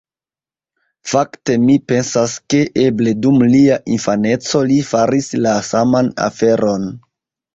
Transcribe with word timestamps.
Fakte 1.09 1.57
mi 1.65 1.73
pensas, 1.91 2.31
ke 2.53 2.61
eble 2.85 3.13
dum 3.25 3.37
lia 3.55 3.77
infaneco 3.97 4.61
li 4.71 4.79
faris 4.93 5.29
la 5.47 5.55
saman 5.69 6.11
aferon. 6.29 6.89